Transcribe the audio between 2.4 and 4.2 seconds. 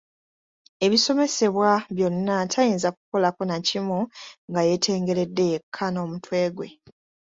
tayinza kukolako nakimu